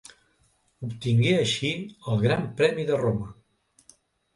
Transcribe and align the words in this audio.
Obtingué 0.87 1.35
així 1.43 1.71
el 2.15 2.27
gran 2.27 2.51
premi 2.59 2.91
de 2.93 3.03
Roma. 3.07 3.33